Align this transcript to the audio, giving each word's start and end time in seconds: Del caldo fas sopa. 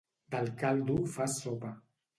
Del 0.35 0.47
caldo 0.61 0.97
fas 1.19 1.39
sopa. 1.45 1.75